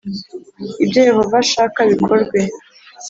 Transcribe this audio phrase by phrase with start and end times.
[0.83, 2.39] ibyo Yehova ashaka bikorwe